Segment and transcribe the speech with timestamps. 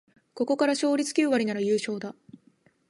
[0.33, 2.15] ここから勝率九割なら優勝だ